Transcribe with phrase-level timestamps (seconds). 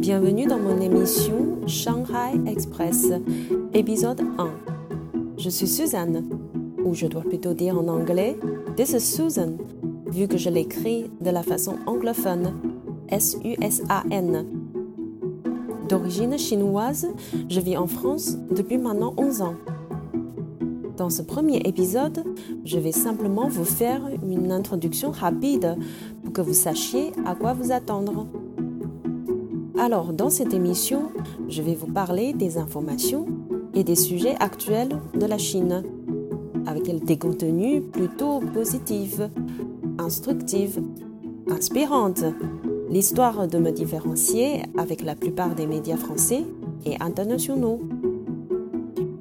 [0.00, 3.06] bienvenue dans mon émission Shanghai Express,
[3.72, 4.50] épisode 1.
[5.38, 6.28] Je suis Suzanne,
[6.84, 8.36] ou je dois plutôt dire en anglais
[8.74, 9.58] This is Susan,
[10.06, 12.54] vu que je l'écris de la façon anglophone,
[13.08, 14.44] S-U-S-A-N.
[15.88, 17.06] D'origine chinoise,
[17.48, 19.54] je vis en France depuis maintenant 11 ans.
[20.96, 22.24] Dans ce premier épisode,
[22.64, 25.76] je vais simplement vous faire une introduction rapide
[26.24, 28.26] pour que vous sachiez à quoi vous attendre.
[29.78, 31.10] Alors, dans cette émission,
[31.48, 33.26] je vais vous parler des informations
[33.74, 35.82] et des sujets actuels de la Chine,
[36.66, 39.20] avec des contenus plutôt positifs,
[39.98, 40.78] instructifs,
[41.50, 42.24] inspirantes,
[42.88, 46.44] l'histoire de me différencier avec la plupart des médias français
[46.86, 47.80] et internationaux.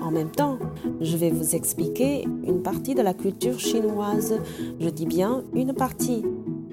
[0.00, 0.58] En même temps,
[1.00, 4.38] je vais vous expliquer une partie de la culture chinoise.
[4.78, 6.22] Je dis bien une partie,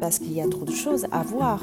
[0.03, 1.61] parce qu'il y a trop de choses à voir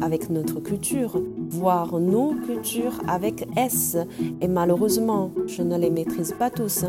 [0.00, 3.98] avec notre culture, voir nos cultures avec S,
[4.40, 6.86] et malheureusement, je ne les maîtrise pas tous.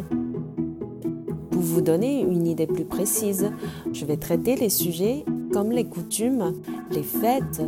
[1.52, 3.52] Pour vous donner une idée plus précise,
[3.92, 6.54] je vais traiter les sujets comme les coutumes,
[6.90, 7.62] les fêtes,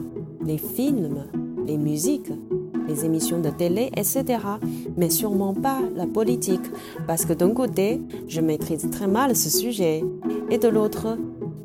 [0.45, 1.25] les films,
[1.67, 2.31] les musiques,
[2.88, 4.39] les émissions de télé, etc.
[4.95, 6.72] Mais sûrement pas la politique,
[7.05, 7.99] parce que d'un côté,
[8.30, 10.05] je maîtrise très mal ce sujet,
[10.49, 11.17] et de l'autre,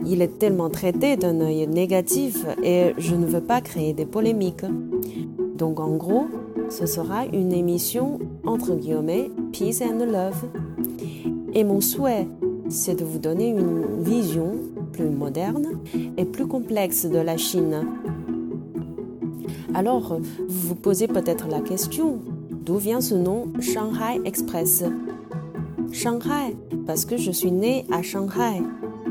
[0.05, 4.65] il est tellement traité d'un œil négatif et je ne veux pas créer des polémiques.
[5.57, 6.27] Donc en gros,
[6.69, 10.45] ce sera une émission entre guillemets Peace and Love.
[11.53, 12.29] Et mon souhait,
[12.69, 14.53] c'est de vous donner une vision
[14.93, 15.81] plus moderne
[16.17, 17.85] et plus complexe de la Chine
[19.73, 22.19] alors, vous vous posez peut-être la question,
[22.51, 24.85] d'où vient ce nom Shanghai Express?
[25.93, 28.63] Shanghai, parce que je suis né à Shanghai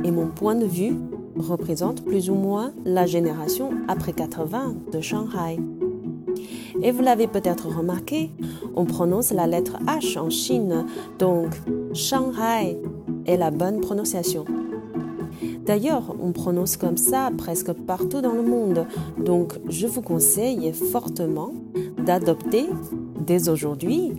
[0.04, 0.96] et mon point de vue
[1.38, 5.60] représente plus ou moins la génération après 80 de Shanghai.
[6.82, 8.32] Et vous l'avez peut-être remarqué,
[8.76, 10.86] on prononce la lettre H en Chine,
[11.18, 11.50] donc
[11.94, 12.78] Shanghai
[13.26, 14.46] est la bonne prononciation.
[15.66, 18.88] D'ailleurs, on prononce comme ça presque partout dans le monde,
[19.24, 21.52] donc je vous conseille fortement
[22.06, 22.68] d'adopter
[23.28, 24.14] dès aujourd'hui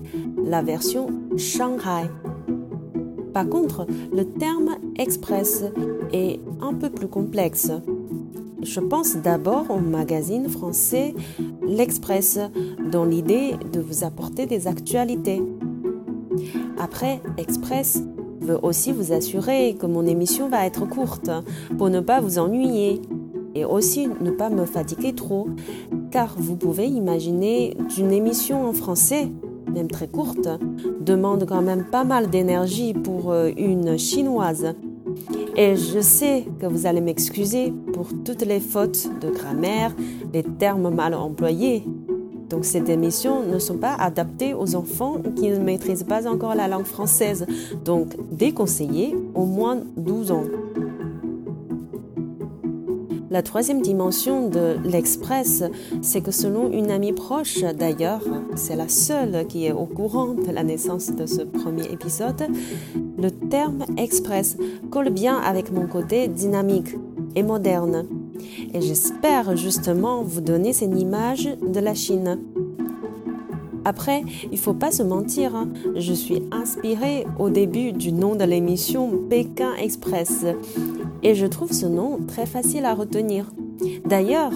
[0.44, 2.08] la version Shanghai.
[3.32, 5.64] Par contre, le terme express
[6.12, 7.70] est un peu plus complexe.
[8.62, 11.14] Je pense d'abord au magazine français
[11.62, 12.38] L'Express,
[12.90, 15.40] dans l'idée de vous apporter des actualités.
[16.78, 18.02] Après, Express
[18.40, 21.30] veux aussi vous assurer que mon émission va être courte
[21.78, 23.00] pour ne pas vous ennuyer
[23.54, 25.48] et aussi ne pas me fatiguer trop,
[26.10, 29.28] car vous pouvez imaginer qu'une émission en français,
[29.72, 30.48] même très courte,
[31.00, 34.74] demande quand même pas mal d'énergie pour euh, une chinoise.
[35.56, 39.94] Et je sais que vous allez m'excuser pour toutes les fautes de grammaire,
[40.32, 41.84] les termes mal employés,
[42.50, 46.66] donc ces émissions ne sont pas adaptées aux enfants qui ne maîtrisent pas encore la
[46.66, 47.46] langue française.
[47.84, 50.44] Donc déconseillé au moins 12 ans.
[53.30, 55.62] La troisième dimension de l'Express,
[56.02, 58.24] c'est que selon une amie proche, d'ailleurs,
[58.56, 62.48] c'est la seule qui est au courant de la naissance de ce premier épisode,
[63.16, 64.56] le terme Express
[64.90, 66.96] colle bien avec mon côté dynamique
[67.36, 68.04] et moderne.
[68.74, 72.40] Et j'espère justement vous donner cette image de la Chine.
[73.84, 75.68] Après, il faut pas se mentir, hein.
[75.94, 80.44] je suis inspirée au début du nom de l'émission Pékin Express
[81.22, 83.50] et je trouve ce nom très facile à retenir.
[84.04, 84.52] D'ailleurs,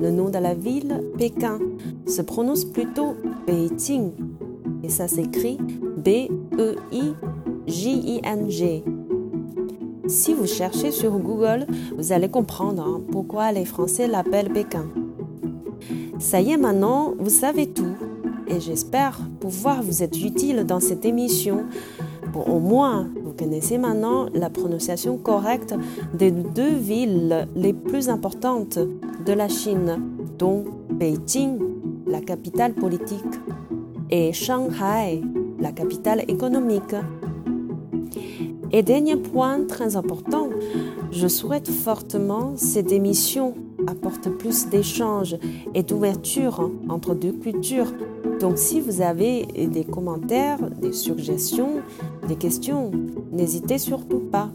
[0.00, 1.58] le nom de la ville, Pékin,
[2.06, 3.14] se prononce plutôt
[3.46, 4.12] Beijing
[4.82, 5.58] et ça s'écrit
[5.96, 7.24] B-E-I-J-I-N-G.
[10.06, 14.86] Si vous cherchez sur Google, vous allez comprendre hein, pourquoi les Français l'appellent Pékin.
[16.18, 17.94] Ça y est maintenant, vous savez tout
[18.46, 21.66] et j'espère pouvoir vous être utile dans cette émission.
[22.34, 25.74] Au moins, vous connaissez maintenant la prononciation correcte
[26.14, 30.00] des deux villes les plus importantes de la Chine,
[30.38, 31.58] dont Beijing,
[32.06, 33.24] la capitale politique,
[34.10, 35.22] et Shanghai,
[35.58, 36.94] la capitale économique.
[38.72, 40.48] Et dernier point très important,
[41.10, 43.54] je souhaite fortement cette émission
[43.88, 45.36] apporte plus d'échanges
[45.74, 47.92] et d'ouverture entre deux cultures.
[48.40, 51.80] Donc si vous avez des commentaires, des suggestions,
[52.28, 52.90] des questions,
[53.32, 54.50] n'hésitez surtout pas.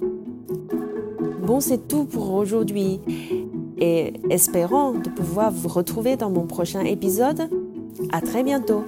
[1.46, 3.00] Bon, c'est tout pour aujourd'hui
[3.80, 7.50] et espérons de pouvoir vous retrouver dans mon prochain épisode.
[8.12, 8.86] À très bientôt.